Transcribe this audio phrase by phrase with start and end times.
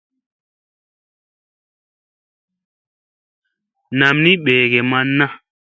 [3.97, 5.25] Nam mi ɓegee man na.